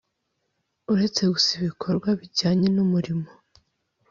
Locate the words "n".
2.75-2.77